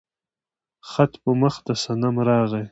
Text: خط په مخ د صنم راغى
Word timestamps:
خط 0.89 1.11
په 1.23 1.31
مخ 1.41 1.55
د 1.67 1.69
صنم 1.83 2.15
راغى 2.27 2.63